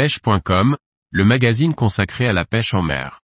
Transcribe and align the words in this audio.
pêche.com, 0.00 0.78
le 1.10 1.24
magazine 1.26 1.74
consacré 1.74 2.26
à 2.26 2.32
la 2.32 2.46
pêche 2.46 2.72
en 2.72 2.80
mer. 2.80 3.20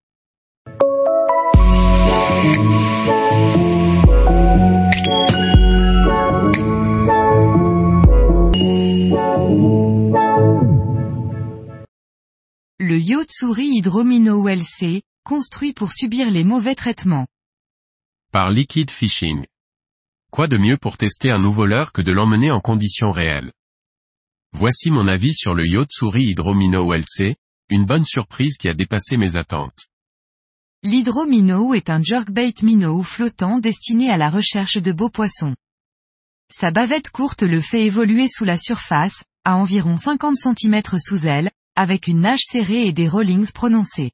Le 12.79 12.99
Yotsuri 12.99 13.79
Hydromino 13.79 14.47
ULC, 14.47 15.01
construit 15.25 15.73
pour 15.73 15.95
subir 15.95 16.31
les 16.31 16.45
mauvais 16.45 16.75
traitements. 16.75 17.27
Par 18.33 18.51
Liquid 18.51 18.91
Fishing. 18.91 19.47
Quoi 20.31 20.47
de 20.47 20.59
mieux 20.59 20.77
pour 20.77 20.99
tester 20.99 21.31
un 21.31 21.39
nouveau 21.39 21.65
leurre 21.65 21.93
que 21.93 22.03
de 22.03 22.13
l'emmener 22.13 22.51
en 22.51 22.61
conditions 22.61 23.13
réelles? 23.13 23.53
Voici 24.59 24.89
mon 24.89 25.07
avis 25.07 25.35
sur 25.35 25.55
le 25.55 25.67
Yotsuri 25.67 26.31
Hydromino 26.31 26.91
ULC, 26.91 27.37
une 27.69 27.85
bonne 27.85 28.07
surprise 28.07 28.57
qui 28.57 28.71
a 28.71 28.73
dépassé 28.73 29.19
mes 29.19 29.37
attentes. 29.37 29.89
L'hydromino 30.83 31.75
est 31.75 31.91
un 31.91 32.01
jerkbait 32.01 32.55
minnow 32.63 33.03
flottant 33.03 33.59
destiné 33.59 34.09
à 34.09 34.17
la 34.17 34.31
recherche 34.31 34.79
de 34.79 34.93
beaux 34.93 35.11
poissons. 35.11 35.55
Sa 36.51 36.71
bavette 36.71 37.11
courte 37.11 37.43
le 37.43 37.61
fait 37.61 37.85
évoluer 37.85 38.29
sous 38.29 38.47
la 38.47 38.57
surface, 38.57 39.25
à 39.45 39.59
environ 39.59 39.99
50 39.99 40.39
cm 40.39 40.81
sous 41.01 41.27
elle, 41.27 41.51
avec 41.75 42.07
une 42.07 42.21
nage 42.21 42.41
serrée 42.51 42.87
et 42.87 42.95
des 42.95 43.11
rollings 43.11 43.53
prononcés. 43.53 44.13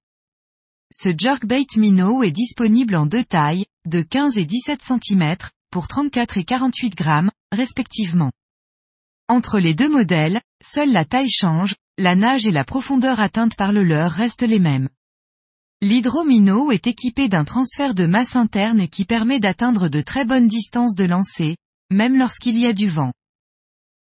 Ce 0.92 1.10
jerkbait 1.16 1.66
minnow 1.76 2.24
est 2.24 2.32
disponible 2.32 2.96
en 2.96 3.06
deux 3.06 3.24
tailles, 3.24 3.66
de 3.86 4.02
15 4.02 4.36
et 4.38 4.44
17 4.44 4.82
cm, 4.82 5.36
pour 5.70 5.86
34 5.86 6.36
et 6.36 6.44
48 6.44 6.96
grammes, 6.96 7.30
respectivement. 7.52 8.32
Entre 9.32 9.58
les 9.58 9.72
deux 9.72 9.88
modèles, 9.88 10.42
seule 10.62 10.92
la 10.92 11.06
taille 11.06 11.30
change, 11.30 11.74
la 11.96 12.14
nage 12.14 12.46
et 12.46 12.50
la 12.50 12.64
profondeur 12.64 13.18
atteinte 13.18 13.56
par 13.56 13.72
le 13.72 13.82
leurre 13.82 14.10
restent 14.10 14.42
les 14.42 14.58
mêmes. 14.58 14.90
L'hydromino 15.80 16.70
est 16.70 16.86
équipé 16.86 17.30
d'un 17.30 17.46
transfert 17.46 17.94
de 17.94 18.04
masse 18.04 18.36
interne 18.36 18.88
qui 18.88 19.06
permet 19.06 19.40
d'atteindre 19.40 19.88
de 19.88 20.02
très 20.02 20.26
bonnes 20.26 20.48
distances 20.48 20.94
de 20.94 21.04
lancer, 21.04 21.56
même 21.90 22.18
lorsqu'il 22.18 22.58
y 22.58 22.66
a 22.66 22.74
du 22.74 22.88
vent. 22.88 23.14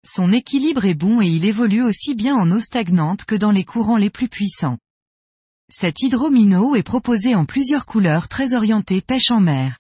Son 0.02 0.32
équilibre 0.32 0.86
est 0.86 0.94
bon 0.94 1.20
et 1.20 1.28
il 1.28 1.44
évolue 1.44 1.82
aussi 1.82 2.14
bien 2.14 2.34
en 2.34 2.50
eau 2.50 2.60
stagnante 2.60 3.26
que 3.26 3.34
dans 3.34 3.50
les 3.50 3.66
courants 3.66 3.98
les 3.98 4.08
plus 4.08 4.30
puissants. 4.30 4.78
Cet 5.70 6.00
hydromino 6.00 6.74
est 6.74 6.82
proposé 6.82 7.34
en 7.34 7.44
plusieurs 7.44 7.84
couleurs 7.84 8.28
très 8.28 8.54
orientées 8.54 9.02
pêche 9.02 9.30
en 9.30 9.40
mer. 9.40 9.76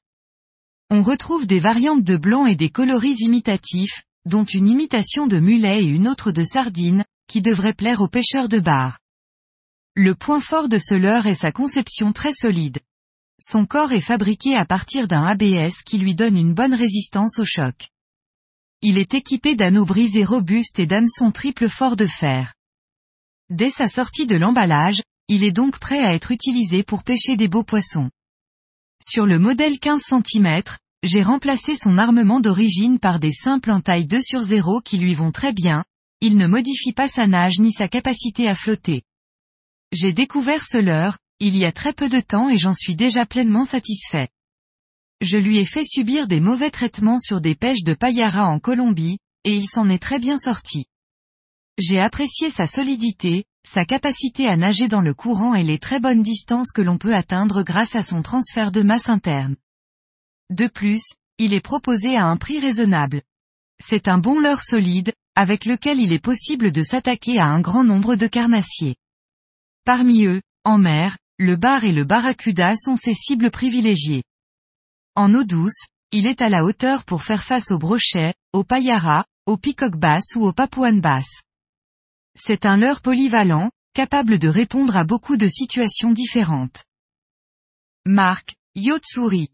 On 0.90 1.02
retrouve 1.02 1.46
des 1.46 1.58
variantes 1.58 2.04
de 2.04 2.18
blanc 2.18 2.44
et 2.44 2.54
des 2.54 2.68
coloris 2.68 3.20
imitatifs, 3.20 4.02
dont 4.28 4.44
une 4.44 4.68
imitation 4.68 5.26
de 5.26 5.40
mulet 5.40 5.82
et 5.82 5.86
une 5.86 6.06
autre 6.06 6.30
de 6.30 6.44
sardine, 6.44 7.04
qui 7.28 7.42
devrait 7.42 7.74
plaire 7.74 8.00
aux 8.00 8.08
pêcheurs 8.08 8.48
de 8.48 8.60
bar. 8.60 8.98
Le 9.94 10.14
point 10.14 10.40
fort 10.40 10.68
de 10.68 10.78
ce 10.78 10.94
leurre 10.94 11.26
est 11.26 11.34
sa 11.34 11.50
conception 11.50 12.12
très 12.12 12.32
solide. 12.32 12.78
Son 13.40 13.66
corps 13.66 13.92
est 13.92 14.00
fabriqué 14.00 14.54
à 14.54 14.64
partir 14.64 15.08
d'un 15.08 15.24
ABS 15.24 15.82
qui 15.84 15.98
lui 15.98 16.14
donne 16.14 16.36
une 16.36 16.54
bonne 16.54 16.74
résistance 16.74 17.38
au 17.38 17.44
choc. 17.44 17.88
Il 18.80 18.98
est 18.98 19.14
équipé 19.14 19.56
d'anneaux 19.56 19.84
brisés 19.84 20.24
robustes 20.24 20.78
et 20.78 20.86
d'hameçons 20.86 21.32
triple 21.32 21.68
fort 21.68 21.96
de 21.96 22.06
fer. 22.06 22.54
Dès 23.50 23.70
sa 23.70 23.88
sortie 23.88 24.26
de 24.26 24.36
l'emballage, 24.36 25.02
il 25.26 25.42
est 25.42 25.52
donc 25.52 25.78
prêt 25.78 25.98
à 25.98 26.14
être 26.14 26.30
utilisé 26.30 26.82
pour 26.82 27.02
pêcher 27.02 27.36
des 27.36 27.48
beaux 27.48 27.64
poissons. 27.64 28.10
Sur 29.02 29.26
le 29.26 29.38
modèle 29.38 29.78
15 29.78 30.00
cm, 30.02 30.62
j'ai 31.02 31.22
remplacé 31.22 31.76
son 31.76 31.96
armement 31.96 32.40
d'origine 32.40 32.98
par 32.98 33.20
des 33.20 33.32
simples 33.32 33.70
en 33.70 33.80
taille 33.80 34.06
2 34.06 34.20
sur 34.20 34.42
0 34.42 34.80
qui 34.80 34.98
lui 34.98 35.14
vont 35.14 35.30
très 35.30 35.52
bien, 35.52 35.84
il 36.20 36.36
ne 36.36 36.46
modifie 36.46 36.92
pas 36.92 37.08
sa 37.08 37.26
nage 37.26 37.60
ni 37.60 37.72
sa 37.72 37.88
capacité 37.88 38.48
à 38.48 38.54
flotter. 38.54 39.02
J'ai 39.92 40.12
découvert 40.12 40.64
ce 40.64 40.78
leurre, 40.78 41.18
il 41.38 41.56
y 41.56 41.64
a 41.64 41.72
très 41.72 41.92
peu 41.92 42.08
de 42.08 42.20
temps 42.20 42.48
et 42.48 42.58
j'en 42.58 42.74
suis 42.74 42.96
déjà 42.96 43.26
pleinement 43.26 43.64
satisfait. 43.64 44.28
Je 45.20 45.38
lui 45.38 45.58
ai 45.58 45.64
fait 45.64 45.84
subir 45.84 46.26
des 46.26 46.40
mauvais 46.40 46.70
traitements 46.70 47.20
sur 47.20 47.40
des 47.40 47.54
pêches 47.54 47.84
de 47.84 47.94
payara 47.94 48.48
en 48.48 48.58
Colombie, 48.58 49.18
et 49.44 49.56
il 49.56 49.68
s'en 49.68 49.88
est 49.88 50.02
très 50.02 50.18
bien 50.18 50.36
sorti. 50.36 50.86
J'ai 51.78 52.00
apprécié 52.00 52.50
sa 52.50 52.66
solidité, 52.66 53.44
sa 53.64 53.84
capacité 53.84 54.48
à 54.48 54.56
nager 54.56 54.88
dans 54.88 55.00
le 55.00 55.14
courant 55.14 55.54
et 55.54 55.62
les 55.62 55.78
très 55.78 56.00
bonnes 56.00 56.22
distances 56.22 56.72
que 56.72 56.82
l'on 56.82 56.98
peut 56.98 57.14
atteindre 57.14 57.62
grâce 57.62 57.94
à 57.94 58.02
son 58.02 58.22
transfert 58.22 58.72
de 58.72 58.82
masse 58.82 59.08
interne. 59.08 59.56
De 60.50 60.66
plus, 60.66 61.02
il 61.38 61.54
est 61.54 61.60
proposé 61.60 62.16
à 62.16 62.26
un 62.26 62.36
prix 62.36 62.60
raisonnable. 62.60 63.22
C'est 63.80 64.08
un 64.08 64.18
bon 64.18 64.40
leurre 64.40 64.62
solide, 64.62 65.12
avec 65.34 65.64
lequel 65.66 66.00
il 66.00 66.12
est 66.12 66.18
possible 66.18 66.72
de 66.72 66.82
s'attaquer 66.82 67.38
à 67.38 67.46
un 67.46 67.60
grand 67.60 67.84
nombre 67.84 68.16
de 68.16 68.26
carnassiers. 68.26 68.96
Parmi 69.84 70.24
eux, 70.24 70.42
en 70.64 70.78
mer, 70.78 71.16
le 71.38 71.56
bar 71.56 71.84
et 71.84 71.92
le 71.92 72.04
barracuda 72.04 72.74
sont 72.76 72.96
ses 72.96 73.14
cibles 73.14 73.50
privilégiées. 73.50 74.24
En 75.14 75.32
eau 75.34 75.44
douce, 75.44 75.86
il 76.10 76.26
est 76.26 76.42
à 76.42 76.48
la 76.48 76.64
hauteur 76.64 77.04
pour 77.04 77.22
faire 77.22 77.44
face 77.44 77.70
au 77.70 77.78
brochet, 77.78 78.34
au 78.52 78.64
payara, 78.64 79.26
au 79.46 79.56
peacock 79.56 79.96
bass 79.96 80.34
ou 80.34 80.44
au 80.44 80.52
papouane 80.52 81.00
bass. 81.00 81.42
C'est 82.34 82.66
un 82.66 82.76
leurre 82.76 83.02
polyvalent, 83.02 83.70
capable 83.94 84.38
de 84.38 84.48
répondre 84.48 84.96
à 84.96 85.04
beaucoup 85.04 85.36
de 85.36 85.48
situations 85.48 86.12
différentes. 86.12 86.84
Marque, 88.06 88.54
Yotsuri. 88.74 89.50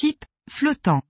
Type, 0.00 0.24
flottant. 0.48 1.02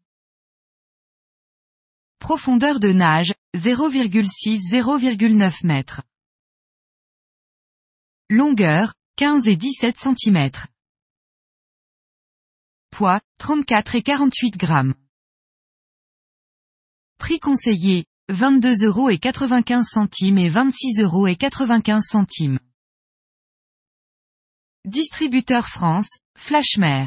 Profondeur 2.19 2.81
de 2.81 2.89
nage, 2.89 3.35
0,6-0,9 3.55 5.65
mètres. 5.65 6.03
Longueur, 8.29 8.95
15 9.15 9.47
et 9.47 9.55
17 9.55 9.97
cm. 9.97 10.51
Poids, 12.91 13.21
34 13.39 13.95
et 13.95 14.03
48 14.03 14.57
grammes. 14.57 14.95
Prix 17.19 17.39
conseillé, 17.39 18.07
22 18.31 18.87
euros 18.87 19.09
et 19.09 19.21
95 19.21 19.87
centimes 19.87 20.39
et 20.39 20.49
26 20.49 21.01
euros 21.01 21.29
et 21.29 21.37
95 21.37 22.05
centimes. 22.05 22.59
Distributeur 24.85 25.69
France, 25.69 26.19
Flashmer. 26.37 27.07